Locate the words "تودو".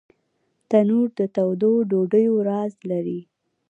1.35-1.71